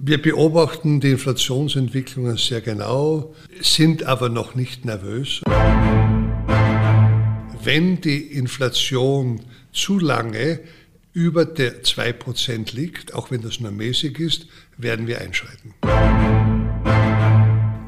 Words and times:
Wir 0.00 0.22
beobachten 0.22 1.00
die 1.00 1.10
Inflationsentwicklungen 1.10 2.36
sehr 2.36 2.60
genau, 2.60 3.34
sind 3.60 4.04
aber 4.04 4.28
noch 4.28 4.54
nicht 4.54 4.84
nervös. 4.84 5.42
Wenn 7.64 8.00
die 8.00 8.32
Inflation 8.32 9.40
zu 9.72 9.98
lange 9.98 10.60
über 11.12 11.44
der 11.44 11.82
2% 11.82 12.76
liegt, 12.76 13.12
auch 13.12 13.32
wenn 13.32 13.42
das 13.42 13.58
nur 13.58 13.72
mäßig 13.72 14.20
ist, 14.20 14.46
werden 14.76 15.08
wir 15.08 15.20
einschreiten. 15.20 15.74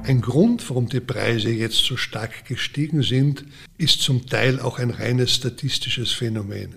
Ein 0.02 0.20
Grund, 0.20 0.68
warum 0.68 0.88
die 0.88 0.98
Preise 0.98 1.50
jetzt 1.50 1.84
so 1.84 1.96
stark 1.96 2.44
gestiegen 2.44 3.02
sind, 3.02 3.44
ist 3.78 4.02
zum 4.02 4.26
Teil 4.26 4.58
auch 4.58 4.80
ein 4.80 4.90
reines 4.90 5.36
statistisches 5.36 6.10
Phänomen. 6.10 6.74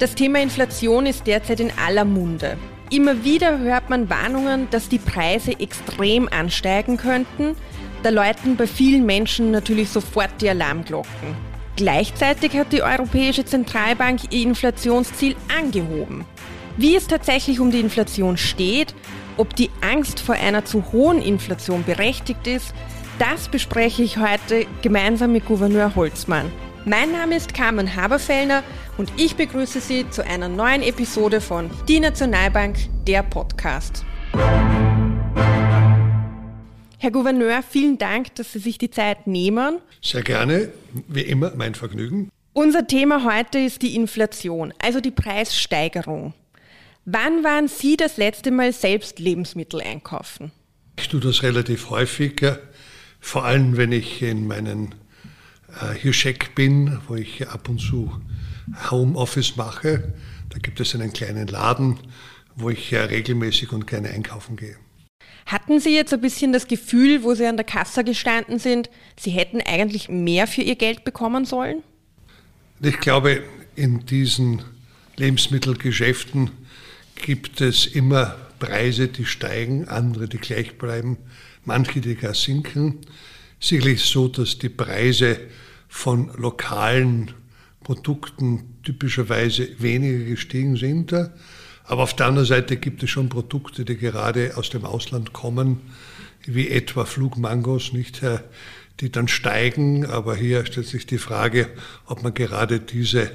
Das 0.00 0.14
Thema 0.14 0.40
Inflation 0.40 1.04
ist 1.04 1.26
derzeit 1.26 1.60
in 1.60 1.70
aller 1.76 2.06
Munde. 2.06 2.56
Immer 2.90 3.22
wieder 3.22 3.58
hört 3.58 3.90
man 3.90 4.08
Warnungen, 4.08 4.66
dass 4.70 4.88
die 4.88 4.98
Preise 4.98 5.60
extrem 5.60 6.26
ansteigen 6.26 6.96
könnten. 6.96 7.54
Da 8.02 8.08
läuten 8.08 8.56
bei 8.56 8.66
vielen 8.66 9.04
Menschen 9.04 9.50
natürlich 9.50 9.90
sofort 9.90 10.30
die 10.40 10.48
Alarmglocken. 10.48 11.36
Gleichzeitig 11.76 12.56
hat 12.56 12.72
die 12.72 12.82
Europäische 12.82 13.44
Zentralbank 13.44 14.32
ihr 14.32 14.42
Inflationsziel 14.42 15.36
angehoben. 15.54 16.24
Wie 16.78 16.96
es 16.96 17.06
tatsächlich 17.06 17.60
um 17.60 17.70
die 17.70 17.80
Inflation 17.80 18.38
steht, 18.38 18.94
ob 19.36 19.54
die 19.54 19.68
Angst 19.82 20.20
vor 20.20 20.34
einer 20.34 20.64
zu 20.64 20.82
hohen 20.92 21.20
Inflation 21.20 21.84
berechtigt 21.84 22.46
ist, 22.46 22.72
das 23.18 23.50
bespreche 23.50 24.02
ich 24.02 24.16
heute 24.16 24.64
gemeinsam 24.80 25.32
mit 25.32 25.44
Gouverneur 25.44 25.94
Holzmann. 25.94 26.50
Mein 26.90 27.12
Name 27.12 27.36
ist 27.36 27.54
Carmen 27.54 27.94
Haberfellner 27.94 28.64
und 28.98 29.12
ich 29.16 29.36
begrüße 29.36 29.80
Sie 29.80 30.10
zu 30.10 30.26
einer 30.26 30.48
neuen 30.48 30.82
Episode 30.82 31.40
von 31.40 31.70
Die 31.86 32.00
Nationalbank, 32.00 32.78
der 33.06 33.22
Podcast. 33.22 34.04
Herr 36.98 37.12
Gouverneur, 37.12 37.62
vielen 37.62 37.96
Dank, 37.96 38.34
dass 38.34 38.54
Sie 38.54 38.58
sich 38.58 38.76
die 38.76 38.90
Zeit 38.90 39.28
nehmen. 39.28 39.78
Sehr 40.02 40.22
gerne, 40.22 40.72
wie 41.06 41.20
immer, 41.20 41.52
mein 41.54 41.76
Vergnügen. 41.76 42.28
Unser 42.54 42.84
Thema 42.88 43.22
heute 43.22 43.60
ist 43.60 43.82
die 43.82 43.94
Inflation, 43.94 44.74
also 44.82 45.00
die 45.00 45.12
Preissteigerung. 45.12 46.34
Wann 47.04 47.44
waren 47.44 47.68
Sie 47.68 47.96
das 47.96 48.16
letzte 48.16 48.50
Mal 48.50 48.72
selbst 48.72 49.20
Lebensmittel 49.20 49.80
einkaufen? 49.80 50.50
Ich 50.98 51.08
tue 51.08 51.20
das 51.20 51.44
relativ 51.44 51.88
häufig, 51.90 52.44
vor 53.20 53.44
allem 53.44 53.76
wenn 53.76 53.92
ich 53.92 54.22
in 54.22 54.48
meinen 54.48 54.96
Hirschek 55.94 56.54
bin, 56.54 56.98
wo 57.08 57.16
ich 57.16 57.48
ab 57.48 57.68
und 57.68 57.78
zu 57.78 58.20
Homeoffice 58.90 59.56
mache. 59.56 60.14
Da 60.50 60.58
gibt 60.58 60.80
es 60.80 60.94
einen 60.94 61.12
kleinen 61.12 61.46
Laden, 61.46 61.98
wo 62.56 62.70
ich 62.70 62.92
regelmäßig 62.94 63.72
und 63.72 63.86
gerne 63.86 64.10
einkaufen 64.10 64.56
gehe. 64.56 64.76
Hatten 65.46 65.80
Sie 65.80 65.94
jetzt 65.94 66.12
ein 66.12 66.20
bisschen 66.20 66.52
das 66.52 66.68
Gefühl, 66.68 67.22
wo 67.22 67.34
Sie 67.34 67.46
an 67.46 67.56
der 67.56 67.66
Kasse 67.66 68.04
gestanden 68.04 68.58
sind, 68.58 68.90
Sie 69.18 69.30
hätten 69.30 69.60
eigentlich 69.60 70.08
mehr 70.08 70.46
für 70.46 70.62
Ihr 70.62 70.76
Geld 70.76 71.04
bekommen 71.04 71.44
sollen? 71.44 71.82
Ich 72.80 72.98
glaube, 72.98 73.42
in 73.74 74.06
diesen 74.06 74.62
Lebensmittelgeschäften 75.16 76.50
gibt 77.16 77.60
es 77.60 77.86
immer 77.86 78.36
Preise, 78.58 79.08
die 79.08 79.24
steigen, 79.24 79.88
andere, 79.88 80.28
die 80.28 80.38
gleich 80.38 80.78
bleiben, 80.78 81.18
manche, 81.64 82.00
die 82.00 82.14
gar 82.14 82.34
sinken. 82.34 82.98
Sicherlich 83.60 84.02
so, 84.02 84.26
dass 84.28 84.58
die 84.58 84.70
Preise 84.70 85.38
von 85.88 86.30
lokalen 86.36 87.30
Produkten 87.84 88.76
typischerweise 88.82 89.68
weniger 89.78 90.24
gestiegen 90.24 90.76
sind. 90.76 91.12
Aber 91.84 92.02
auf 92.02 92.14
der 92.14 92.26
anderen 92.26 92.46
Seite 92.46 92.76
gibt 92.76 93.02
es 93.02 93.10
schon 93.10 93.28
Produkte, 93.28 93.84
die 93.84 93.96
gerade 93.96 94.56
aus 94.56 94.70
dem 94.70 94.84
Ausland 94.84 95.32
kommen, 95.32 95.80
wie 96.46 96.68
etwa 96.68 97.04
Flugmangos, 97.04 97.92
nicht, 97.92 98.22
die 99.00 99.12
dann 99.12 99.28
steigen. 99.28 100.06
Aber 100.06 100.36
hier 100.36 100.64
stellt 100.64 100.86
sich 100.86 101.06
die 101.06 101.18
Frage, 101.18 101.68
ob 102.06 102.22
man 102.22 102.32
gerade 102.32 102.80
diese, 102.80 103.30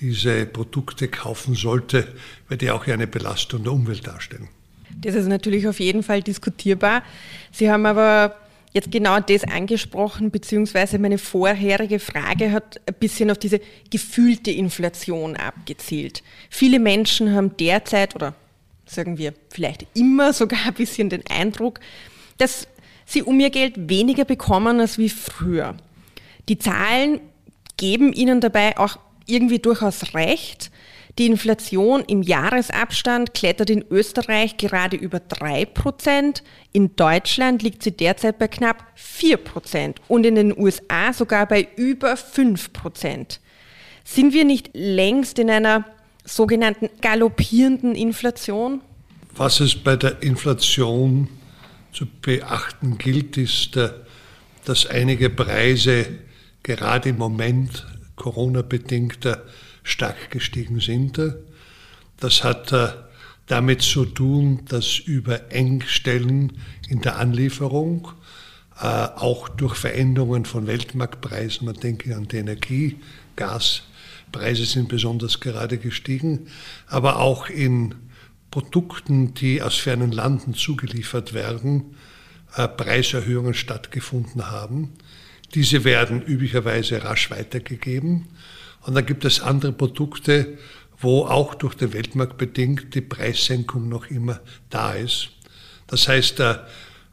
diese 0.00 0.46
Produkte 0.46 1.08
kaufen 1.08 1.54
sollte, 1.54 2.08
weil 2.48 2.56
die 2.56 2.70
auch 2.70 2.86
eine 2.86 3.06
Belastung 3.06 3.64
der 3.64 3.72
Umwelt 3.72 4.06
darstellen. 4.06 4.48
Das 5.00 5.14
ist 5.14 5.26
natürlich 5.26 5.66
auf 5.66 5.80
jeden 5.80 6.02
Fall 6.02 6.22
diskutierbar. 6.22 7.02
Sie 7.50 7.70
haben 7.70 7.86
aber 7.86 8.36
jetzt 8.72 8.90
genau 8.90 9.20
das 9.20 9.44
angesprochen, 9.44 10.30
beziehungsweise 10.30 10.98
meine 10.98 11.18
vorherige 11.18 11.98
Frage 11.98 12.52
hat 12.52 12.80
ein 12.86 12.94
bisschen 12.94 13.30
auf 13.30 13.38
diese 13.38 13.60
gefühlte 13.90 14.50
Inflation 14.50 15.36
abgezielt. 15.36 16.22
Viele 16.48 16.78
Menschen 16.78 17.34
haben 17.34 17.56
derzeit 17.56 18.14
oder 18.14 18.34
sagen 18.86 19.18
wir 19.18 19.34
vielleicht 19.50 19.86
immer 19.94 20.32
sogar 20.32 20.66
ein 20.66 20.74
bisschen 20.74 21.10
den 21.10 21.26
Eindruck, 21.28 21.80
dass 22.38 22.66
sie 23.04 23.22
um 23.22 23.38
ihr 23.40 23.50
Geld 23.50 23.74
weniger 23.88 24.24
bekommen 24.24 24.80
als 24.80 24.98
wie 24.98 25.08
früher. 25.08 25.76
Die 26.48 26.58
Zahlen 26.58 27.20
geben 27.76 28.12
ihnen 28.12 28.40
dabei 28.40 28.78
auch 28.78 28.98
irgendwie 29.26 29.58
durchaus 29.58 30.14
recht. 30.14 30.70
Die 31.18 31.26
Inflation 31.26 32.02
im 32.06 32.22
Jahresabstand 32.22 33.34
klettert 33.34 33.68
in 33.68 33.84
Österreich 33.90 34.56
gerade 34.56 34.96
über 34.96 35.18
3%, 35.18 36.42
in 36.72 36.96
Deutschland 36.96 37.62
liegt 37.62 37.82
sie 37.82 37.90
derzeit 37.90 38.38
bei 38.38 38.48
knapp 38.48 38.82
4% 38.96 39.96
und 40.08 40.24
in 40.24 40.36
den 40.36 40.56
USA 40.58 41.12
sogar 41.12 41.46
bei 41.46 41.68
über 41.76 42.14
5%. 42.14 43.38
Sind 44.04 44.32
wir 44.32 44.44
nicht 44.44 44.70
längst 44.72 45.38
in 45.38 45.50
einer 45.50 45.84
sogenannten 46.24 46.88
galoppierenden 47.02 47.94
Inflation? 47.94 48.80
Was 49.34 49.60
es 49.60 49.74
bei 49.74 49.96
der 49.96 50.22
Inflation 50.22 51.28
zu 51.92 52.06
beachten 52.06 52.96
gilt, 52.96 53.36
ist, 53.36 53.76
äh, 53.76 53.90
dass 54.64 54.86
einige 54.86 55.28
Preise 55.28 56.06
gerade 56.62 57.10
im 57.10 57.18
Moment 57.18 57.86
Corona-bedingt 58.16 59.26
stark 59.82 60.30
gestiegen 60.30 60.80
sind. 60.80 61.20
Das 62.18 62.44
hat 62.44 62.72
äh, 62.72 62.88
damit 63.46 63.82
zu 63.82 64.04
tun, 64.04 64.60
dass 64.68 64.98
über 64.98 65.50
Engstellen 65.52 66.58
in 66.88 67.00
der 67.00 67.16
Anlieferung, 67.16 68.08
äh, 68.80 68.86
auch 68.86 69.48
durch 69.48 69.74
Veränderungen 69.74 70.44
von 70.44 70.66
Weltmarktpreisen, 70.66 71.66
man 71.66 71.76
denke 71.76 72.14
an 72.16 72.28
die 72.28 72.36
Energie, 72.36 72.98
Gaspreise 73.36 74.64
sind 74.64 74.88
besonders 74.88 75.40
gerade 75.40 75.78
gestiegen, 75.78 76.46
aber 76.86 77.18
auch 77.18 77.48
in 77.48 77.94
Produkten, 78.50 79.34
die 79.34 79.62
aus 79.62 79.76
fernen 79.76 80.12
Landen 80.12 80.54
zugeliefert 80.54 81.32
werden, 81.32 81.96
äh, 82.56 82.68
Preiserhöhungen 82.68 83.54
stattgefunden 83.54 84.50
haben. 84.50 84.92
Diese 85.54 85.84
werden 85.84 86.22
üblicherweise 86.22 87.02
rasch 87.02 87.30
weitergegeben. 87.30 88.28
Und 88.82 88.94
dann 88.94 89.06
gibt 89.06 89.24
es 89.24 89.40
andere 89.40 89.72
Produkte, 89.72 90.58
wo 90.98 91.24
auch 91.24 91.54
durch 91.54 91.74
den 91.74 91.92
Weltmarkt 91.92 92.38
bedingt 92.38 92.94
die 92.94 93.00
Preissenkung 93.00 93.88
noch 93.88 94.06
immer 94.06 94.40
da 94.70 94.92
ist. 94.94 95.30
Das 95.88 96.08
heißt, 96.08 96.40
äh, 96.40 96.58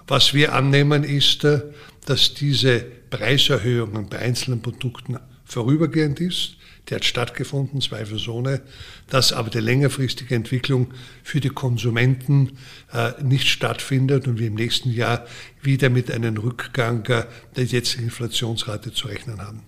was 0.07 0.33
wir 0.33 0.53
annehmen 0.53 1.03
ist, 1.03 1.43
äh, 1.43 1.61
dass 2.05 2.33
diese 2.33 2.79
Preiserhöhungen 3.09 4.07
bei 4.09 4.19
einzelnen 4.19 4.61
Produkten 4.61 5.17
vorübergehend 5.43 6.19
ist. 6.19 6.55
Die 6.87 6.95
hat 6.95 7.05
stattgefunden, 7.05 7.81
zweifelsohne, 7.81 8.61
dass 9.09 9.33
aber 9.33 9.49
die 9.49 9.59
längerfristige 9.59 10.33
Entwicklung 10.33 10.91
für 11.23 11.39
die 11.39 11.49
Konsumenten 11.49 12.57
äh, 12.93 13.11
nicht 13.21 13.47
stattfindet 13.47 14.27
und 14.27 14.39
wir 14.39 14.47
im 14.47 14.55
nächsten 14.55 14.91
Jahr 14.91 15.25
wieder 15.61 15.89
mit 15.89 16.09
einem 16.09 16.37
Rückgang 16.37 17.03
der 17.03 17.27
jetzigen 17.63 18.05
Inflationsrate 18.05 18.91
zu 18.91 19.07
rechnen 19.07 19.39
haben. 19.41 19.61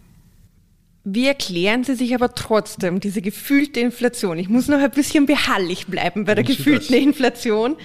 Wie 1.03 1.25
erklären 1.25 1.83
Sie 1.83 1.95
sich 1.95 2.13
aber 2.13 2.35
trotzdem 2.35 2.99
diese 2.99 3.21
gefühlte 3.21 3.79
Inflation? 3.79 4.37
Ich 4.37 4.49
muss 4.49 4.67
noch 4.67 4.79
ein 4.79 4.91
bisschen 4.91 5.25
beharrlich 5.25 5.87
bleiben 5.87 6.25
bei 6.25 6.35
der 6.35 6.43
gefühlten 6.43 6.95
Inflation. 6.95 7.75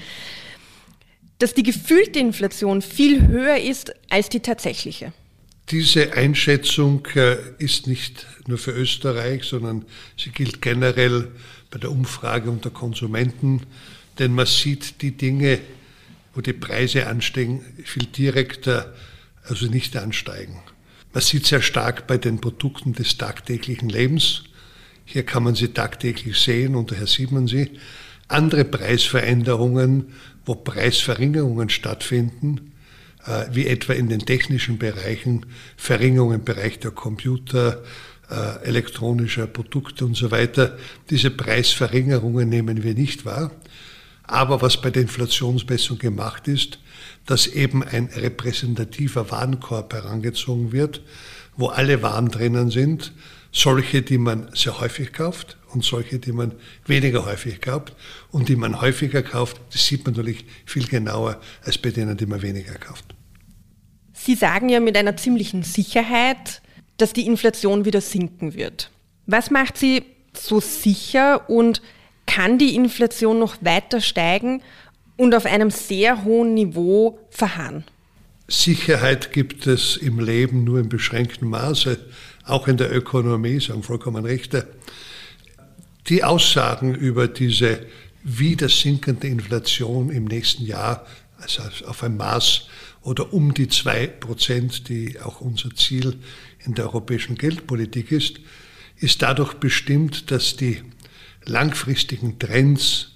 Dass 1.39 1.55
die 1.55 1.63
gefühlte 1.63 2.19
Inflation 2.19 2.83
viel 2.83 3.27
höher 3.27 3.59
ist 3.59 3.95
als 4.11 4.29
die 4.29 4.41
tatsächliche. 4.41 5.13
Diese 5.71 6.13
Einschätzung 6.13 7.07
äh, 7.15 7.37
ist 7.59 7.87
nicht 7.87 8.27
nur 8.47 8.57
für 8.57 8.71
Österreich, 8.71 9.45
sondern 9.45 9.85
sie 10.17 10.31
gilt 10.31 10.63
generell 10.63 11.33
bei 11.71 11.79
der 11.79 11.91
Umfrage 11.91 12.51
unter 12.51 12.71
Konsumenten, 12.71 13.63
denn 14.19 14.33
man 14.33 14.47
sieht 14.47 15.03
die 15.03 15.11
Dinge, 15.11 15.59
wo 16.35 16.41
die 16.41 16.53
Preise 16.53 17.07
ansteigen, 17.07 17.65
viel 17.85 18.07
direkter, 18.07 18.95
also 19.43 19.67
nicht 19.67 19.97
ansteigen. 19.97 20.61
Man 21.17 21.23
sieht 21.23 21.47
sehr 21.47 21.63
stark 21.63 22.07
bei 22.07 22.19
den 22.19 22.43
Produkten 22.43 22.93
des 22.93 23.17
tagtäglichen 23.17 23.89
Lebens. 23.89 24.43
Hier 25.07 25.23
kann 25.23 25.45
man 25.45 25.55
sie 25.55 25.69
tagtäglich 25.69 26.39
sehen 26.39 26.75
und 26.75 26.91
daher 26.91 27.07
sieht 27.07 27.33
man 27.33 27.47
sie. 27.47 27.71
andere 28.29 28.67
Preisveränderungen, 28.67 30.13
wo 30.45 30.57
Preisverringerungen 30.57 31.71
stattfinden, 31.71 32.73
äh, 33.25 33.47
wie 33.51 33.67
etwa 33.67 33.95
in 33.95 34.11
den 34.11 34.27
technischen 34.27 34.77
Bereichen, 34.77 35.47
Verringerungen 35.79 36.41
im 36.41 36.45
Bereich 36.45 36.81
der 36.81 36.91
Computer, 36.91 37.83
äh, 38.29 38.67
elektronischer 38.67 39.47
Produkte 39.47 40.05
und 40.05 40.19
so 40.19 40.31
weiter. 40.31 40.77
Diese 41.09 41.31
Preisverringerungen 41.31 42.47
nehmen 42.47 42.83
wir 42.83 42.93
nicht 42.93 43.25
wahr. 43.25 43.53
Aber 44.25 44.61
was 44.61 44.83
bei 44.83 44.91
der 44.91 45.01
Inflationsmessung 45.01 45.97
gemacht 45.97 46.47
ist, 46.47 46.79
dass 47.27 47.47
eben 47.47 47.83
ein 47.83 48.09
repräsentativer 48.15 49.31
Warenkorb 49.31 49.93
herangezogen 49.93 50.73
wird, 50.73 51.03
wo 51.57 51.69
alle 51.69 52.03
Waren 52.03 52.29
drinnen 52.29 52.71
sind, 52.71 53.13
solche, 53.53 54.03
die 54.03 54.19
man 54.19 54.49
sehr 54.55 54.81
häufig 54.81 55.13
kauft 55.13 55.57
und 55.73 55.83
solche, 55.85 56.19
die 56.19 56.33
man 56.33 56.53
weniger 56.87 57.25
häufig 57.25 57.61
kauft. 57.61 57.95
Und 58.31 58.49
die 58.49 58.57
man 58.57 58.81
häufiger 58.81 59.23
kauft, 59.23 59.61
das 59.73 59.87
sieht 59.87 60.05
man 60.05 60.15
natürlich 60.15 60.45
viel 60.65 60.87
genauer 60.87 61.41
als 61.65 61.79
bei 61.79 61.91
denen, 61.91 62.17
die 62.17 62.27
man 62.27 62.43
weniger 62.43 62.75
kauft. 62.75 63.15
Sie 64.13 64.35
sagen 64.35 64.69
ja 64.69 64.81
mit 64.81 64.97
einer 64.97 65.17
ziemlichen 65.17 65.63
Sicherheit, 65.63 66.61
dass 66.97 67.13
die 67.13 67.27
Inflation 67.27 67.85
wieder 67.85 68.01
sinken 68.01 68.55
wird. 68.55 68.91
Was 69.27 69.51
macht 69.51 69.77
Sie 69.79 70.03
so 70.35 70.61
sicher 70.61 71.49
und 71.49 71.83
kann 72.27 72.59
die 72.59 72.75
Inflation 72.75 73.39
noch 73.39 73.57
weiter 73.61 74.01
steigen 74.01 74.63
und 75.17 75.35
auf 75.35 75.47
einem 75.47 75.71
sehr 75.71 76.25
hohen 76.25 76.55
Niveau 76.55 77.19
verharren? 77.31 77.85
Sicherheit 78.49 79.33
gibt 79.33 79.67
es 79.67 79.97
im 79.97 80.21
Leben 80.21 80.65
nur 80.65 80.79
in 80.79 80.89
beschränktem 80.89 81.49
Maße, 81.49 81.99
auch 82.45 82.69
in 82.69 82.77
der 82.77 82.95
Ökonomie, 82.95 83.61
sagen 83.61 83.83
vollkommen 83.83 84.25
Rechte. 84.25 84.69
Die 86.09 86.23
Aussagen 86.23 86.95
über 86.95 87.27
diese 87.27 87.81
wieder 88.23 88.69
sinkende 88.69 89.27
Inflation 89.27 90.11
im 90.11 90.25
nächsten 90.25 90.65
Jahr, 90.65 91.07
also 91.39 91.63
auf 91.87 92.03
ein 92.03 92.17
Maß 92.17 92.69
oder 93.03 93.33
um 93.33 93.55
die 93.55 93.69
zwei 93.69 94.07
Prozent, 94.07 94.89
die 94.89 95.21
auch 95.21 95.41
unser 95.41 95.75
Ziel 95.75 96.19
in 96.65 96.75
der 96.75 96.87
europäischen 96.87 97.37
Geldpolitik 97.37 98.13
ist, 98.13 98.41
ist 98.97 99.23
dadurch 99.23 99.55
bestimmt, 99.55 100.31
dass 100.31 100.57
die 100.57 100.83
langfristigen 101.45 102.39
Trends, 102.39 103.16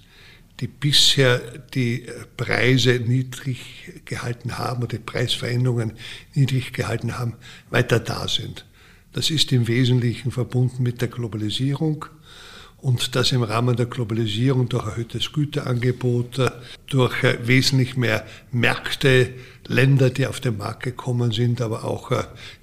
die 0.61 0.67
bisher 0.67 1.39
die 1.73 2.05
Preise 2.37 2.99
niedrig 2.99 3.91
gehalten 4.05 4.59
haben 4.59 4.83
oder 4.83 4.97
die 4.97 5.03
Preisveränderungen 5.03 5.93
niedrig 6.35 6.71
gehalten 6.71 7.17
haben, 7.17 7.33
weiter 7.71 7.99
da 7.99 8.27
sind. 8.27 8.65
Das 9.11 9.31
ist 9.31 9.51
im 9.51 9.67
Wesentlichen 9.67 10.31
verbunden 10.31 10.83
mit 10.83 11.01
der 11.01 11.07
Globalisierung 11.07 12.05
und 12.77 13.15
das 13.15 13.31
im 13.31 13.41
Rahmen 13.41 13.75
der 13.75 13.87
Globalisierung 13.87 14.69
durch 14.69 14.85
erhöhtes 14.85 15.33
Güterangebot, 15.33 16.39
durch 16.87 17.23
wesentlich 17.43 17.97
mehr 17.97 18.25
Märkte, 18.51 19.33
Länder, 19.67 20.11
die 20.11 20.27
auf 20.27 20.39
den 20.39 20.57
Markt 20.57 20.83
gekommen 20.83 21.31
sind, 21.31 21.61
aber 21.61 21.85
auch 21.85 22.11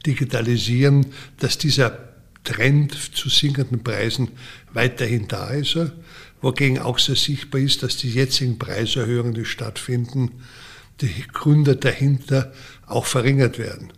digitalisieren, 0.06 1.06
dass 1.39 1.59
dieser 1.59 2.09
Trend 2.44 2.93
zu 3.15 3.29
sinkenden 3.29 3.83
Preisen 3.83 4.29
weiterhin 4.73 5.29
da 5.29 5.49
ist, 5.51 5.77
wogegen 6.40 6.79
auch 6.79 6.99
sehr 6.99 7.17
sichtbar 7.17 7.61
ist, 7.61 7.82
dass 7.82 7.96
die 7.96 8.11
jetzigen 8.11 8.58
Preiserhöhungen, 8.58 9.35
die 9.35 9.44
stattfinden, 9.44 10.43
die 11.00 11.25
Gründe 11.32 11.76
dahinter 11.76 12.52
auch 12.87 13.06
verringert 13.06 13.58
werden. 13.58 13.93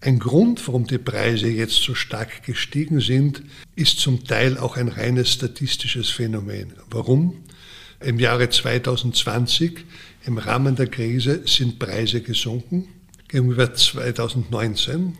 Ein 0.00 0.18
Grund, 0.18 0.66
warum 0.68 0.86
die 0.86 0.98
Preise 0.98 1.48
jetzt 1.48 1.82
so 1.82 1.94
stark 1.94 2.44
gestiegen 2.44 3.00
sind, 3.00 3.42
ist 3.74 3.98
zum 3.98 4.24
Teil 4.24 4.58
auch 4.58 4.76
ein 4.76 4.88
reines 4.88 5.32
statistisches 5.32 6.10
Phänomen. 6.10 6.74
Warum? 6.90 7.42
Im 8.00 8.18
Jahre 8.20 8.50
2020, 8.50 9.84
im 10.26 10.36
Rahmen 10.38 10.76
der 10.76 10.88
Krise, 10.88 11.42
sind 11.46 11.78
Preise 11.78 12.20
gesunken 12.20 12.88
gegenüber 13.28 13.72
2019 13.72 15.16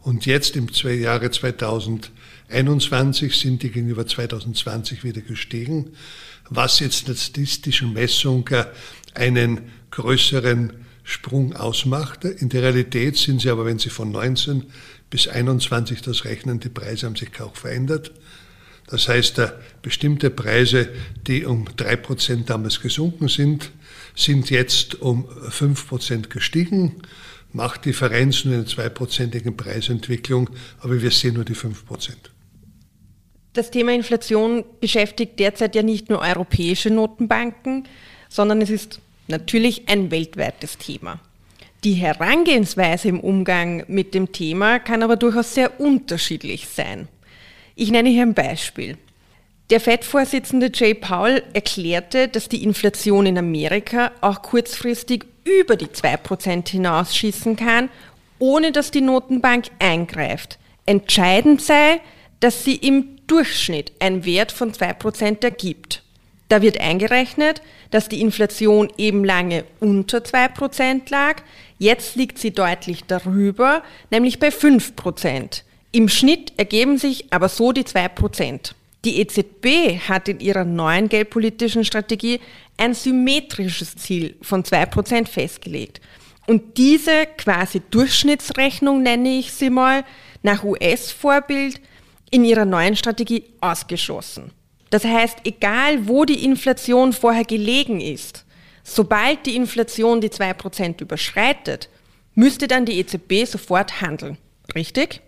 und 0.00 0.26
jetzt 0.26 0.56
im 0.56 0.68
Jahre 0.68 1.30
2021 1.30 3.36
sind 3.36 3.62
die 3.62 3.70
gegenüber 3.70 4.06
2020 4.06 5.04
wieder 5.04 5.20
gestiegen, 5.20 5.92
was 6.48 6.80
jetzt 6.80 7.00
in 7.00 7.06
der 7.06 7.14
statistischen 7.14 7.92
Messung 7.92 8.48
einen 9.14 9.70
größeren 9.90 10.72
Sprung 11.02 11.56
ausmachte. 11.56 12.28
In 12.28 12.48
der 12.48 12.62
Realität 12.62 13.16
sind 13.16 13.40
sie 13.40 13.50
aber, 13.50 13.64
wenn 13.64 13.78
Sie 13.78 13.90
von 13.90 14.10
19 14.10 14.64
bis 15.10 15.26
21 15.26 16.02
das 16.02 16.24
rechnen, 16.24 16.60
die 16.60 16.68
Preise 16.68 17.06
haben 17.06 17.16
sich 17.16 17.32
kaum 17.32 17.54
verändert. 17.54 18.12
Das 18.88 19.08
heißt, 19.08 19.40
bestimmte 19.82 20.30
Preise, 20.30 20.88
die 21.26 21.44
um 21.44 21.66
3% 21.66 22.44
damals 22.44 22.80
gesunken 22.80 23.28
sind, 23.28 23.70
sind 24.14 24.50
jetzt 24.50 25.00
um 25.00 25.28
5% 25.28 26.28
gestiegen. 26.28 26.96
Macht 27.58 27.86
Differenz 27.86 28.44
nur 28.44 28.54
in 28.54 28.60
einer 28.60 28.68
zweiprozentigen 28.68 29.56
Preisentwicklung, 29.56 30.48
aber 30.78 31.02
wir 31.02 31.10
sehen 31.10 31.34
nur 31.34 31.44
die 31.44 31.56
5%. 31.56 31.74
Das 33.52 33.72
Thema 33.72 33.92
Inflation 33.92 34.62
beschäftigt 34.80 35.40
derzeit 35.40 35.74
ja 35.74 35.82
nicht 35.82 36.08
nur 36.08 36.20
europäische 36.20 36.88
Notenbanken, 36.88 37.88
sondern 38.28 38.62
es 38.62 38.70
ist 38.70 39.00
natürlich 39.26 39.88
ein 39.88 40.12
weltweites 40.12 40.78
Thema. 40.78 41.18
Die 41.82 41.94
Herangehensweise 41.94 43.08
im 43.08 43.18
Umgang 43.18 43.82
mit 43.88 44.14
dem 44.14 44.30
Thema 44.30 44.78
kann 44.78 45.02
aber 45.02 45.16
durchaus 45.16 45.52
sehr 45.52 45.80
unterschiedlich 45.80 46.68
sein. 46.68 47.08
Ich 47.74 47.90
nenne 47.90 48.08
hier 48.08 48.22
ein 48.22 48.34
Beispiel. 48.34 48.98
Der 49.70 49.80
FED-Vorsitzende 49.80 50.70
Jay 50.72 50.94
Powell 50.94 51.42
erklärte, 51.54 52.28
dass 52.28 52.48
die 52.48 52.62
Inflation 52.62 53.26
in 53.26 53.36
Amerika 53.36 54.12
auch 54.20 54.42
kurzfristig 54.42 55.26
über 55.60 55.76
die 55.76 55.86
2% 55.86 56.68
hinausschießen 56.68 57.56
kann, 57.56 57.88
ohne 58.38 58.72
dass 58.72 58.90
die 58.90 59.00
Notenbank 59.00 59.66
eingreift. 59.78 60.58
Entscheidend 60.86 61.60
sei, 61.60 62.00
dass 62.40 62.64
sie 62.64 62.76
im 62.76 63.18
Durchschnitt 63.26 63.92
einen 63.98 64.24
Wert 64.24 64.52
von 64.52 64.72
2% 64.72 65.42
ergibt. 65.42 66.02
Da 66.48 66.62
wird 66.62 66.80
eingerechnet, 66.80 67.60
dass 67.90 68.08
die 68.08 68.20
Inflation 68.20 68.90
eben 68.96 69.24
lange 69.24 69.64
unter 69.80 70.18
2% 70.18 71.10
lag. 71.10 71.42
Jetzt 71.78 72.16
liegt 72.16 72.38
sie 72.38 72.52
deutlich 72.52 73.04
darüber, 73.04 73.82
nämlich 74.10 74.38
bei 74.38 74.48
5%. 74.48 75.62
Im 75.92 76.08
Schnitt 76.08 76.52
ergeben 76.56 76.98
sich 76.98 77.32
aber 77.32 77.48
so 77.48 77.72
die 77.72 77.84
2%. 77.84 78.72
Die 79.04 79.20
EZB 79.20 80.00
hat 80.08 80.28
in 80.28 80.40
ihrer 80.40 80.64
neuen 80.64 81.08
geldpolitischen 81.08 81.84
Strategie 81.84 82.40
ein 82.76 82.94
symmetrisches 82.94 83.94
Ziel 83.96 84.36
von 84.42 84.64
2% 84.64 85.26
festgelegt. 85.28 86.00
Und 86.46 86.78
diese 86.78 87.26
quasi 87.36 87.82
Durchschnittsrechnung, 87.90 89.02
nenne 89.02 89.38
ich 89.38 89.52
sie 89.52 89.70
mal, 89.70 90.04
nach 90.42 90.64
US-Vorbild 90.64 91.80
in 92.30 92.44
ihrer 92.44 92.64
neuen 92.64 92.96
Strategie 92.96 93.44
ausgeschlossen. 93.60 94.52
Das 94.90 95.04
heißt, 95.04 95.40
egal 95.44 96.08
wo 96.08 96.24
die 96.24 96.44
Inflation 96.44 97.12
vorher 97.12 97.44
gelegen 97.44 98.00
ist, 98.00 98.44
sobald 98.82 99.44
die 99.46 99.56
Inflation 99.56 100.20
die 100.20 100.30
2% 100.30 101.02
überschreitet, 101.02 101.90
müsste 102.34 102.66
dann 102.66 102.86
die 102.86 102.98
EZB 102.98 103.44
sofort 103.44 104.00
handeln. 104.00 104.38
Richtig? 104.74 105.20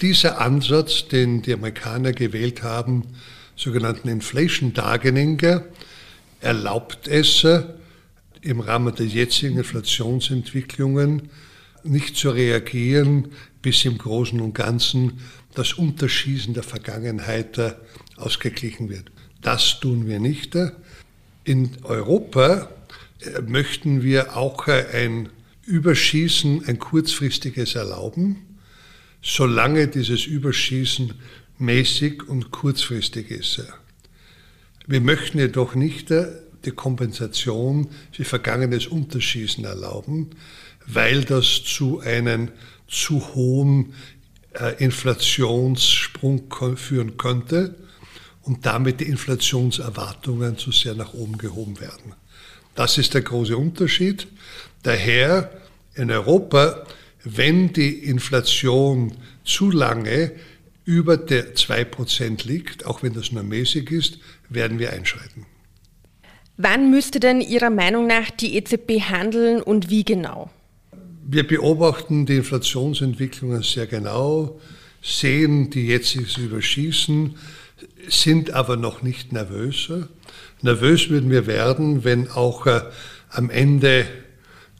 Dieser 0.00 0.40
Ansatz, 0.40 1.08
den 1.08 1.42
die 1.42 1.52
Amerikaner 1.52 2.12
gewählt 2.12 2.62
haben, 2.62 3.04
sogenannten 3.54 4.08
Inflation 4.08 4.72
Targeting, 4.72 5.62
erlaubt 6.40 7.06
es 7.06 7.46
im 8.40 8.60
Rahmen 8.60 8.94
der 8.94 9.06
jetzigen 9.06 9.58
Inflationsentwicklungen 9.58 11.28
nicht 11.84 12.16
zu 12.16 12.30
reagieren, 12.30 13.28
bis 13.60 13.84
im 13.84 13.98
Großen 13.98 14.40
und 14.40 14.54
Ganzen 14.54 15.20
das 15.54 15.74
Unterschießen 15.74 16.54
der 16.54 16.62
Vergangenheit 16.62 17.60
ausgeglichen 18.16 18.88
wird. 18.88 19.10
Das 19.42 19.80
tun 19.80 20.06
wir 20.06 20.18
nicht. 20.18 20.56
In 21.44 21.70
Europa 21.82 22.70
äh, 23.20 23.40
möchten 23.42 24.02
wir 24.02 24.36
auch 24.36 24.66
ein 24.66 25.28
Überschießen, 25.66 26.66
ein 26.66 26.78
kurzfristiges 26.78 27.74
erlauben, 27.74 28.49
solange 29.22 29.88
dieses 29.88 30.26
Überschießen 30.26 31.14
mäßig 31.58 32.28
und 32.28 32.50
kurzfristig 32.50 33.30
ist. 33.30 33.62
Wir 34.86 35.00
möchten 35.00 35.38
jedoch 35.38 35.74
nicht 35.74 36.10
die 36.10 36.70
Kompensation 36.70 37.88
für 38.12 38.24
vergangenes 38.24 38.86
Unterschießen 38.86 39.64
erlauben, 39.64 40.30
weil 40.86 41.24
das 41.24 41.62
zu 41.64 42.00
einem 42.00 42.50
zu 42.88 43.34
hohen 43.34 43.94
äh, 44.52 44.82
Inflationssprung 44.82 46.52
führen 46.76 47.16
könnte 47.16 47.76
und 48.42 48.66
damit 48.66 49.00
die 49.00 49.04
Inflationserwartungen 49.04 50.58
zu 50.58 50.72
sehr 50.72 50.94
nach 50.94 51.14
oben 51.14 51.38
gehoben 51.38 51.80
werden. 51.80 52.14
Das 52.74 52.98
ist 52.98 53.14
der 53.14 53.22
große 53.22 53.56
Unterschied. 53.56 54.26
Daher 54.82 55.52
in 55.94 56.10
Europa, 56.10 56.84
wenn 57.24 57.72
die 57.72 58.04
Inflation 58.04 59.12
zu 59.44 59.70
lange 59.70 60.32
über 60.84 61.16
der 61.16 61.54
2% 61.54 62.46
liegt, 62.46 62.86
auch 62.86 63.02
wenn 63.02 63.12
das 63.12 63.32
nur 63.32 63.42
mäßig 63.42 63.90
ist, 63.90 64.18
werden 64.48 64.78
wir 64.78 64.92
einschreiten. 64.92 65.46
Wann 66.56 66.90
müsste 66.90 67.20
denn 67.20 67.40
Ihrer 67.40 67.70
Meinung 67.70 68.06
nach 68.06 68.30
die 68.30 68.56
EZB 68.56 69.00
handeln 69.00 69.62
und 69.62 69.88
wie 69.88 70.04
genau? 70.04 70.50
Wir 71.26 71.46
beobachten 71.46 72.26
die 72.26 72.36
Inflationsentwicklungen 72.36 73.62
sehr 73.62 73.86
genau, 73.86 74.60
sehen 75.00 75.70
die 75.70 75.86
jetziges 75.86 76.36
Überschießen, 76.36 77.36
sind 78.08 78.50
aber 78.50 78.76
noch 78.76 79.02
nicht 79.02 79.32
nervöser. 79.32 80.08
Nervös 80.62 81.08
würden 81.08 81.30
wir 81.30 81.46
werden, 81.46 82.04
wenn 82.04 82.28
auch 82.28 82.66
äh, 82.66 82.82
am 83.30 83.48
Ende 83.48 84.06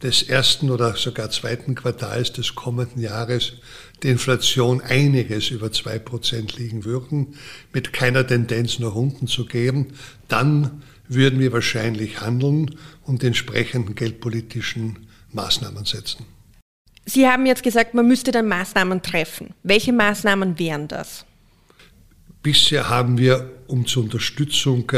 des 0.02 0.22
ersten 0.22 0.70
oder 0.70 0.96
sogar 0.96 1.30
zweiten 1.30 1.74
Quartals 1.74 2.32
des 2.32 2.54
kommenden 2.54 3.02
Jahres 3.02 3.54
die 4.02 4.08
Inflation 4.08 4.80
einiges 4.80 5.50
über 5.50 5.72
zwei 5.72 5.98
Prozent 5.98 6.56
liegen 6.56 6.84
würden, 6.84 7.34
mit 7.72 7.92
keiner 7.92 8.26
Tendenz 8.26 8.78
nach 8.78 8.94
unten 8.94 9.26
zu 9.26 9.44
gehen, 9.44 9.92
dann 10.28 10.82
würden 11.06 11.38
wir 11.38 11.52
wahrscheinlich 11.52 12.20
handeln 12.20 12.76
und 13.04 13.22
entsprechenden 13.24 13.94
geldpolitischen 13.94 15.08
Maßnahmen 15.32 15.84
setzen. 15.84 16.24
Sie 17.04 17.26
haben 17.26 17.44
jetzt 17.46 17.62
gesagt, 17.62 17.94
man 17.94 18.06
müsste 18.06 18.30
dann 18.30 18.46
Maßnahmen 18.46 19.02
treffen. 19.02 19.54
Welche 19.62 19.92
Maßnahmen 19.92 20.58
wären 20.58 20.86
das? 20.88 21.24
Bisher 22.42 22.88
haben 22.88 23.18
wir 23.18 23.50
um 23.66 23.86
zur 23.86 24.04
Unterstützung 24.04 24.90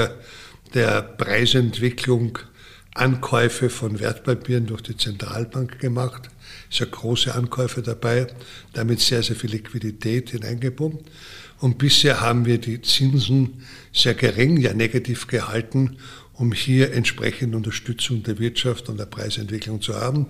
der 0.75 1.03
Preisentwicklung 1.03 2.39
Ankäufe 2.95 3.71
von 3.71 4.01
Wertpapieren 4.01 4.67
durch 4.67 4.83
die 4.83 4.97
Zentralbank 4.97 5.79
gemacht. 5.79 6.29
Sind 6.71 6.93
große 6.93 7.35
Ankäufe 7.35 7.83
dabei, 7.83 8.27
damit 8.73 9.01
sehr, 9.01 9.23
sehr 9.23 9.37
viel 9.37 9.51
Liquidität 9.51 10.31
hineingepumpt. 10.31 11.11
Und 11.59 11.79
bisher 11.79 12.21
haben 12.21 12.45
wir 12.45 12.59
die 12.59 12.83
Zinsen 12.83 13.63
sehr 13.93 14.15
gering, 14.15 14.57
ja 14.59 14.75
negativ 14.75 15.27
gehalten, 15.27 15.97
um 16.35 16.53
hier 16.53 16.93
entsprechende 16.93 17.57
Unterstützung 17.57 18.23
der 18.25 18.39
Wirtschaft 18.39 18.89
und 18.89 18.99
der 18.99 19.07
Preisentwicklung 19.07 19.81
zu 19.81 19.95
haben. 19.95 20.27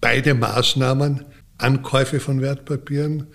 Beide 0.00 0.34
Maßnahmen, 0.34 1.24
Ankäufe 1.56 2.20
von 2.20 2.40
Wertpapieren, 2.40 3.28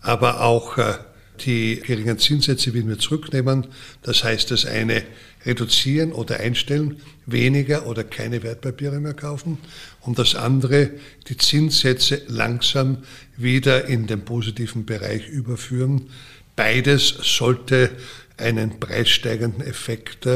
aber 0.00 0.42
auch 0.42 0.78
äh, 0.78 0.94
die 1.40 1.80
geringen 1.84 2.18
Zinssätze 2.18 2.72
werden 2.72 2.88
wir 2.88 2.98
zurücknehmen. 2.98 3.66
Das 4.02 4.22
heißt, 4.22 4.50
das 4.50 4.64
eine 4.64 5.02
reduzieren 5.46 6.12
oder 6.12 6.40
einstellen, 6.40 7.00
weniger 7.26 7.86
oder 7.86 8.04
keine 8.04 8.42
Wertpapiere 8.42 9.00
mehr 9.00 9.14
kaufen 9.14 9.58
und 10.00 10.18
das 10.18 10.34
andere, 10.34 10.90
die 11.28 11.36
Zinssätze 11.36 12.22
langsam 12.28 12.98
wieder 13.36 13.86
in 13.86 14.06
den 14.06 14.24
positiven 14.24 14.84
Bereich 14.84 15.28
überführen. 15.28 16.10
Beides 16.56 17.08
sollte 17.22 17.90
einen 18.36 18.80
preissteigenden 18.80 19.66
Effekt 19.66 20.28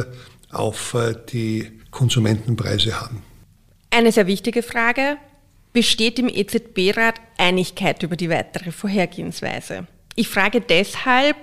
auf 0.51 0.95
äh, 0.95 1.15
die 1.33 1.71
Konsumentenpreise 1.91 3.01
haben. 3.01 3.23
Eine 3.91 4.13
sehr 4.13 4.27
wichtige 4.27 4.63
Frage. 4.63 5.17
Besteht 5.73 6.19
im 6.19 6.29
EZB-Rat 6.29 7.21
Einigkeit 7.37 8.03
über 8.03 8.17
die 8.17 8.31
weitere 8.31 8.73
Vorhergehensweise? 8.73 9.87
Ich 10.15 10.29
frage 10.29 10.61
deshalb, 10.61 11.37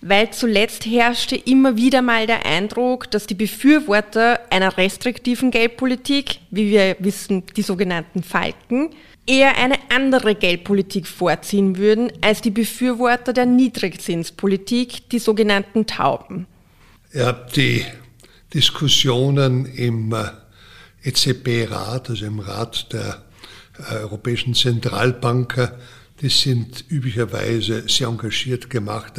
weil 0.00 0.30
zuletzt 0.30 0.86
herrschte 0.86 1.36
immer 1.36 1.76
wieder 1.76 2.02
mal 2.02 2.26
der 2.26 2.46
Eindruck, 2.46 3.10
dass 3.10 3.26
die 3.26 3.34
Befürworter 3.34 4.40
einer 4.50 4.76
restriktiven 4.76 5.50
Geldpolitik, 5.50 6.38
wie 6.50 6.70
wir 6.70 6.96
wissen, 7.00 7.44
die 7.56 7.62
sogenannten 7.62 8.22
Falken, 8.22 8.90
eher 9.26 9.56
eine 9.58 9.76
andere 9.90 10.34
Geldpolitik 10.34 11.06
vorziehen 11.06 11.76
würden 11.76 12.10
als 12.20 12.40
die 12.40 12.50
Befürworter 12.50 13.32
der 13.32 13.46
Niedrigzinspolitik, 13.46 15.08
die 15.10 15.18
sogenannten 15.18 15.86
Tauben. 15.86 16.46
Ja, 17.12 17.32
die 17.32 17.84
Diskussionen 18.54 19.66
im 19.66 20.12
äh, 20.12 20.24
EZB-Rat, 21.02 22.10
also 22.10 22.26
im 22.26 22.40
Rat 22.40 22.92
der 22.92 23.22
äh, 23.90 23.96
Europäischen 23.96 24.54
Zentralbank, 24.54 25.72
die 26.20 26.28
sind 26.28 26.84
üblicherweise 26.90 27.88
sehr 27.88 28.08
engagiert 28.08 28.68
gemacht 28.68 29.18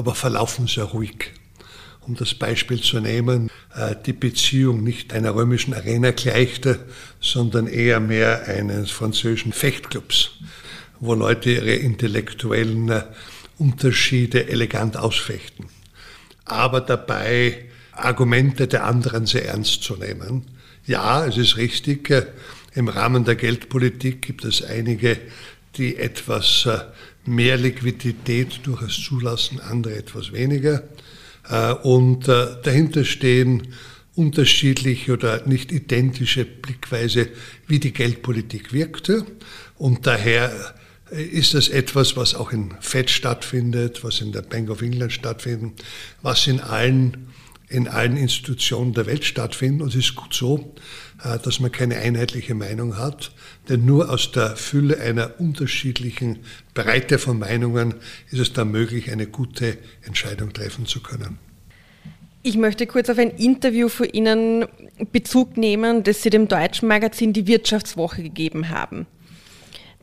aber 0.00 0.14
verlaufen 0.14 0.66
sehr 0.66 0.84
ruhig. 0.84 1.30
Um 2.00 2.14
das 2.16 2.34
Beispiel 2.34 2.80
zu 2.80 3.00
nehmen, 3.00 3.50
äh, 3.74 3.94
die 4.06 4.14
Beziehung 4.14 4.82
nicht 4.82 5.12
einer 5.12 5.34
römischen 5.34 5.74
Arena 5.74 6.12
gleichte, 6.12 6.86
sondern 7.20 7.66
eher 7.66 8.00
mehr 8.00 8.48
eines 8.48 8.90
französischen 8.90 9.52
Fechtclubs, 9.52 10.30
wo 11.00 11.12
Leute 11.12 11.50
ihre 11.50 11.74
intellektuellen 11.74 12.88
äh, 12.88 13.02
Unterschiede 13.58 14.48
elegant 14.48 14.96
ausfechten, 14.96 15.66
aber 16.46 16.80
dabei 16.80 17.66
Argumente 17.92 18.68
der 18.68 18.86
anderen 18.86 19.26
sehr 19.26 19.48
ernst 19.48 19.82
zu 19.82 19.96
nehmen. 19.96 20.46
Ja, 20.86 21.26
es 21.26 21.36
ist 21.36 21.58
richtig, 21.58 22.08
äh, 22.08 22.24
im 22.72 22.88
Rahmen 22.88 23.26
der 23.26 23.34
Geldpolitik 23.34 24.22
gibt 24.22 24.46
es 24.46 24.62
einige, 24.62 25.18
die 25.76 25.96
etwas 25.96 26.66
mehr 27.26 27.56
Liquidität 27.56 28.60
durchaus 28.64 29.00
zulassen, 29.02 29.60
andere 29.60 29.96
etwas 29.96 30.32
weniger. 30.32 30.84
Äh, 31.48 31.74
und 31.74 32.28
äh, 32.28 32.56
dahinter 32.62 33.04
stehen 33.04 33.68
unterschiedliche 34.14 35.12
oder 35.12 35.46
nicht 35.46 35.72
identische 35.72 36.44
Blickweise, 36.44 37.28
wie 37.66 37.78
die 37.78 37.92
Geldpolitik 37.92 38.72
wirkte. 38.72 39.24
Und 39.78 40.06
daher 40.06 40.74
äh, 41.10 41.22
ist 41.22 41.54
das 41.54 41.68
etwas, 41.68 42.16
was 42.16 42.34
auch 42.34 42.52
in 42.52 42.74
FED 42.80 43.10
stattfindet, 43.10 44.04
was 44.04 44.20
in 44.20 44.32
der 44.32 44.42
Bank 44.42 44.70
of 44.70 44.82
England 44.82 45.12
stattfindet, 45.12 45.82
was 46.22 46.46
in 46.46 46.60
allen, 46.60 47.28
in 47.70 47.88
allen 47.88 48.16
Institutionen 48.16 48.92
der 48.92 49.06
Welt 49.06 49.24
stattfindet. 49.24 49.82
Und 49.82 49.88
es 49.88 49.94
ist 49.94 50.16
gut 50.16 50.34
so, 50.34 50.74
dass 51.44 51.60
man 51.60 51.70
keine 51.70 51.96
einheitliche 51.96 52.54
Meinung 52.54 52.98
hat, 52.98 53.30
denn 53.68 53.84
nur 53.84 54.10
aus 54.10 54.32
der 54.32 54.56
Fülle 54.56 55.00
einer 55.00 55.38
unterschiedlichen 55.38 56.40
Breite 56.74 57.18
von 57.18 57.38
Meinungen 57.38 57.94
ist 58.30 58.40
es 58.40 58.52
dann 58.52 58.70
möglich, 58.70 59.12
eine 59.12 59.26
gute 59.26 59.78
Entscheidung 60.02 60.52
treffen 60.52 60.86
zu 60.86 61.00
können. 61.00 61.38
Ich 62.42 62.56
möchte 62.56 62.86
kurz 62.86 63.08
auf 63.10 63.18
ein 63.18 63.30
Interview 63.30 63.88
von 63.88 64.08
Ihnen 64.08 64.64
Bezug 65.12 65.56
nehmen, 65.56 66.02
das 66.02 66.22
Sie 66.22 66.30
dem 66.30 66.48
deutschen 66.48 66.88
Magazin 66.88 67.32
Die 67.34 67.46
Wirtschaftswoche 67.46 68.22
gegeben 68.22 68.70
haben. 68.70 69.06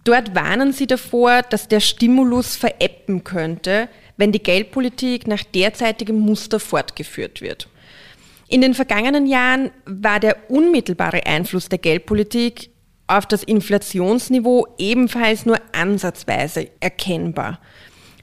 Dort 0.03 0.35
warnen 0.35 0.71
Sie 0.71 0.87
davor, 0.87 1.41
dass 1.41 1.67
der 1.67 1.79
Stimulus 1.79 2.55
veräppen 2.55 3.23
könnte, 3.23 3.89
wenn 4.17 4.31
die 4.31 4.43
Geldpolitik 4.43 5.27
nach 5.27 5.43
derzeitigem 5.43 6.19
Muster 6.19 6.59
fortgeführt 6.59 7.41
wird. 7.41 7.69
In 8.49 8.61
den 8.61 8.73
vergangenen 8.73 9.27
Jahren 9.27 9.71
war 9.85 10.19
der 10.19 10.49
unmittelbare 10.49 11.25
Einfluss 11.25 11.69
der 11.69 11.79
Geldpolitik 11.79 12.69
auf 13.07 13.25
das 13.25 13.43
Inflationsniveau 13.43 14.67
ebenfalls 14.77 15.45
nur 15.45 15.59
ansatzweise 15.73 16.69
erkennbar. 16.79 17.59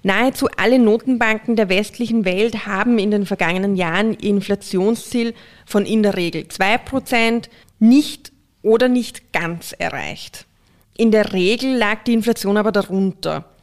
Nahezu 0.03 0.49
alle 0.59 0.79
Notenbanken 0.79 1.57
der 1.57 1.71
westlichen 1.71 2.27
Welt 2.27 2.67
haben 2.67 2.99
in 2.99 3.11
den 3.11 3.25
vergangenen 3.25 3.75
Jahren 3.75 4.13
ihr 4.19 4.31
Inflationsziel 4.31 5.33
von 5.65 5.87
in 5.87 6.03
der 6.03 6.17
Regel 6.17 6.43
2% 6.43 7.49
nicht 7.79 8.31
oder 8.63 8.89
nicht 8.89 9.33
ganz 9.33 9.73
erreicht. 9.73 10.47
In 10.97 11.11
der 11.11 11.33
Regel 11.33 11.77
lag 11.77 12.05
die 12.05 12.13
Inflation 12.13 12.59
aber 12.59 12.71
darunter. 12.71 13.54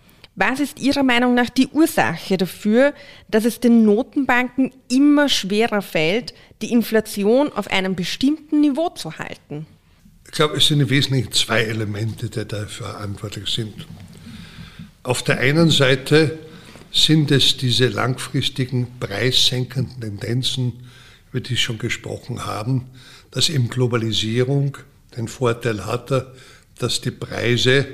Was 0.44 0.60
ist 0.60 0.80
Ihrer 0.80 1.04
Meinung 1.04 1.36
nach 1.36 1.52
die 1.52 1.68
Ursache 1.68 2.36
dafür, 2.36 2.96
dass 3.30 3.46
es 3.46 3.60
den 3.60 3.86
Notenbanken 3.86 4.72
immer 4.90 5.30
schwerer 5.30 5.84
fällt, 5.84 6.34
die 6.64 6.72
Inflation 6.72 7.54
auf 7.54 7.70
einem 7.70 7.94
bestimmten 7.94 8.60
Niveau 8.60 8.90
zu 8.90 9.20
halten? 9.20 9.68
Ich 10.26 10.32
glaube, 10.32 10.58
es 10.58 10.66
sind 10.66 10.80
im 10.80 10.90
Wesentlichen 10.90 11.32
zwei 11.32 11.62
Elemente, 11.62 12.28
die 12.28 12.44
dafür 12.44 12.88
verantwortlich 12.88 13.50
sind. 13.50 13.86
Auf 15.04 15.22
der 15.22 15.38
einen 15.38 15.70
Seite 15.70 16.40
sind 16.92 17.30
es 17.30 17.58
diese 17.58 17.90
langfristigen 17.90 18.88
preissenkenden 19.00 20.20
Tendenzen, 20.20 20.88
über 21.30 21.42
die 21.42 21.50
Sie 21.50 21.58
schon 21.58 21.78
gesprochen 21.78 22.48
haben, 22.48 22.90
dass 23.30 23.50
eben 23.50 23.70
Globalisierung 23.70 24.80
den 25.16 25.28
Vorteil 25.28 25.86
hatte, 25.86 26.34
dass 26.80 27.00
die 27.00 27.12
Preise 27.12 27.86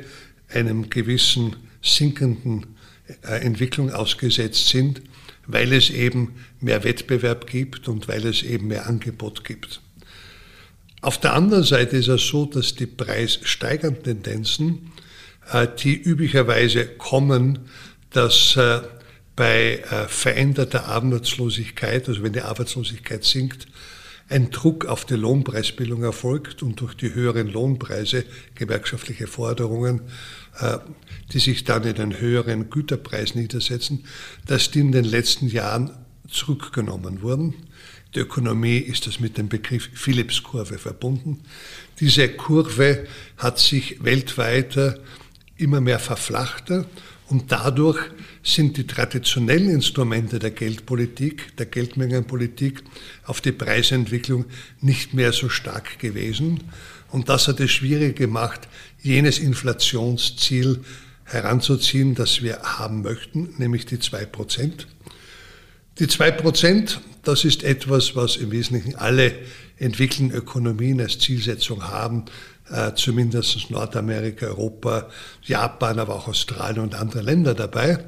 einem 0.47 0.89
gewissen 0.89 1.57
sinkenden 1.87 2.77
äh, 3.23 3.39
Entwicklung 3.41 3.91
ausgesetzt 3.91 4.67
sind, 4.67 5.01
weil 5.45 5.71
es 5.73 5.89
eben 5.89 6.35
mehr 6.59 6.83
Wettbewerb 6.83 7.47
gibt 7.47 7.87
und 7.87 8.07
weil 8.07 8.25
es 8.25 8.43
eben 8.43 8.67
mehr 8.67 8.87
Angebot 8.87 9.43
gibt. 9.43 9.81
Auf 11.01 11.19
der 11.19 11.33
anderen 11.33 11.63
Seite 11.63 11.97
ist 11.97 12.09
es 12.09 12.27
so, 12.27 12.45
dass 12.45 12.75
die 12.75 12.85
preissteigernden 12.85 14.03
Tendenzen, 14.03 14.91
äh, 15.51 15.67
die 15.81 15.95
üblicherweise 15.95 16.85
kommen, 16.85 17.59
dass 18.11 18.55
äh, 18.55 18.81
bei 19.35 19.83
veränderter 20.07 20.85
Arbeitslosigkeit, 20.85 22.09
also 22.09 22.23
wenn 22.23 22.33
die 22.33 22.41
Arbeitslosigkeit 22.41 23.23
sinkt, 23.23 23.67
ein 24.29 24.51
Druck 24.51 24.85
auf 24.85 25.05
die 25.05 25.15
Lohnpreisbildung 25.15 26.03
erfolgt 26.03 26.61
und 26.61 26.81
durch 26.81 26.95
die 26.95 27.13
höheren 27.13 27.47
Lohnpreise, 27.47 28.25
gewerkschaftliche 28.55 29.27
Forderungen, 29.27 30.01
die 31.31 31.39
sich 31.39 31.63
dann 31.63 31.83
in 31.83 31.95
einen 31.95 32.19
höheren 32.19 32.69
Güterpreis 32.69 33.35
niedersetzen, 33.35 34.05
dass 34.45 34.71
die 34.71 34.79
in 34.79 34.91
den 34.91 35.05
letzten 35.05 35.47
Jahren 35.47 35.91
zurückgenommen 36.27 37.21
wurden. 37.21 37.53
der 38.15 38.23
Ökonomie 38.23 38.77
ist 38.77 39.07
das 39.07 39.19
mit 39.19 39.37
dem 39.37 39.47
Begriff 39.47 39.89
Phillips-Kurve 39.93 40.77
verbunden. 40.77 41.41
Diese 41.99 42.27
Kurve 42.29 43.05
hat 43.37 43.59
sich 43.59 44.03
weltweit 44.03 44.99
immer 45.55 45.81
mehr 45.81 45.99
verflacht 45.99 46.71
und 47.29 47.51
dadurch 47.51 47.99
sind 48.41 48.77
die 48.77 48.87
traditionellen 48.87 49.69
Instrumente 49.69 50.39
der 50.39 50.51
Geldpolitik, 50.51 51.55
der 51.57 51.65
Geldmengenpolitik 51.65 52.83
auf 53.25 53.41
die 53.41 53.51
Preisentwicklung 53.51 54.45
nicht 54.79 55.13
mehr 55.13 55.33
so 55.33 55.49
stark 55.49 55.99
gewesen. 55.99 56.63
Und 57.11 57.27
das 57.27 57.47
hat 57.47 57.59
es 57.59 57.71
schwierig 57.71 58.15
gemacht, 58.15 58.67
jenes 59.01 59.39
Inflationsziel 59.39 60.79
heranzuziehen, 61.25 62.15
das 62.15 62.41
wir 62.41 62.61
haben 62.61 63.01
möchten, 63.01 63.53
nämlich 63.57 63.85
die 63.85 63.99
zwei 63.99 64.25
Prozent. 64.25 64.87
Die 65.99 66.07
zwei 66.07 66.31
Prozent, 66.31 67.01
das 67.23 67.43
ist 67.43 67.63
etwas, 67.63 68.15
was 68.15 68.37
im 68.37 68.51
Wesentlichen 68.51 68.95
alle 68.95 69.33
entwickelten 69.79 70.31
Ökonomien 70.31 70.99
als 71.01 71.19
Zielsetzung 71.19 71.87
haben, 71.87 72.25
äh, 72.69 72.93
zumindest 72.95 73.69
Nordamerika, 73.69 74.47
Europa, 74.47 75.09
Japan, 75.43 75.99
aber 75.99 76.15
auch 76.15 76.27
Australien 76.27 76.83
und 76.83 76.95
andere 76.95 77.21
Länder 77.21 77.53
dabei. 77.53 77.99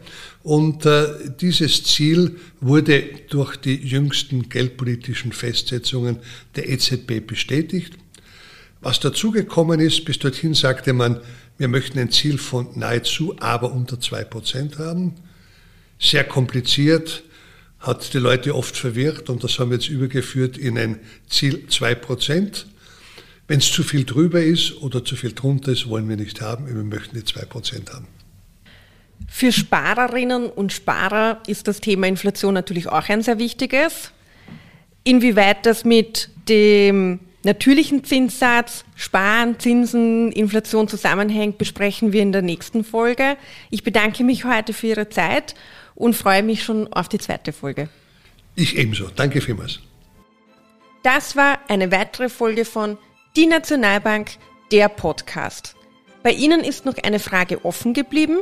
Und 0.44 0.86
äh, 0.86 1.08
dieses 1.40 1.84
Ziel 1.84 2.38
wurde 2.60 3.04
durch 3.30 3.56
die 3.56 3.76
jüngsten 3.76 4.50
geldpolitischen 4.50 5.32
Festsetzungen 5.32 6.20
der 6.56 6.70
EZB 6.70 7.26
bestätigt. 7.26 7.94
Was 8.82 9.00
dazugekommen 9.00 9.80
ist, 9.80 10.06
bis 10.06 10.20
dorthin 10.20 10.54
sagte 10.54 10.94
man, 10.94 11.20
wir 11.58 11.68
möchten 11.68 12.00
ein 12.00 12.12
Ziel 12.12 12.38
von 12.38 12.68
nahezu 12.76 13.36
aber 13.40 13.72
unter 13.74 14.00
zwei 14.00 14.24
Prozent 14.24 14.80
haben. 14.80 15.16
Sehr 16.00 16.24
kompliziert, 16.24 17.24
hat 17.80 18.14
die 18.14 18.18
Leute 18.18 18.56
oft 18.56 18.76
verwirrt 18.76 19.30
und 19.30 19.44
das 19.44 19.58
haben 19.60 19.72
wir 19.72 19.78
jetzt 19.78 19.90
übergeführt 19.90 20.58
in 20.58 20.78
ein 20.78 21.00
Ziel 21.30 21.68
zwei 21.70 21.96
Prozent. 21.96 22.68
Wenn 23.48 23.60
es 23.60 23.72
zu 23.72 23.84
viel 23.84 24.06
drüber 24.06 24.44
ist 24.44 24.82
oder 24.82 25.04
zu 25.04 25.16
viel 25.16 25.34
drunter 25.34 25.72
ist, 25.72 25.90
wollen 25.90 26.08
wir 26.08 26.18
nicht 26.18 26.42
haben. 26.42 26.68
Wir 26.68 26.76
möchten 26.84 27.16
die 27.16 27.24
zwei 27.24 27.46
Prozent 27.46 27.92
haben. 27.92 28.08
Für 29.28 29.52
Sparerinnen 29.52 30.48
und 30.48 30.74
Sparer 30.74 31.42
ist 31.48 31.68
das 31.68 31.82
Thema 31.82 32.08
Inflation 32.08 32.54
natürlich 32.54 32.88
auch 32.88 33.10
ein 33.10 33.22
sehr 33.22 33.40
wichtiges. 33.40 34.12
Inwieweit 35.04 35.66
das 35.66 35.86
mit 35.86 36.30
dem 36.48 37.20
natürlichen 37.44 38.04
Zinssatz, 38.04 38.84
Sparen, 38.96 39.60
Zinsen, 39.60 40.32
Inflation 40.32 40.88
zusammenhängt, 40.88 41.58
besprechen 41.58 42.12
wir 42.12 42.22
in 42.22 42.32
der 42.32 42.42
nächsten 42.42 42.84
Folge. 42.84 43.38
Ich 43.70 43.84
bedanke 43.84 44.24
mich 44.24 44.46
heute 44.46 44.74
für 44.74 44.88
Ihre 44.88 45.10
Zeit 45.10 45.56
und 46.00 46.16
freue 46.16 46.42
mich 46.42 46.64
schon 46.64 46.92
auf 46.92 47.08
die 47.08 47.20
zweite 47.20 47.54
Folge. 47.54 47.90
Ich 48.56 48.76
ebenso. 48.76 49.10
Danke 49.16 49.42
vielmals. 49.42 49.82
Das 51.04 51.36
war 51.36 51.60
eine 51.68 51.92
weitere 51.92 52.30
Folge 52.30 52.66
von 52.66 52.98
Die 53.36 53.46
Nationalbank, 53.46 54.32
der 54.72 54.90
Podcast. 54.90 55.76
Bei 56.24 56.32
Ihnen 56.32 56.62
ist 56.62 56.86
noch 56.86 56.98
eine 57.04 57.20
Frage 57.20 57.64
offen 57.64 57.94
geblieben? 57.94 58.40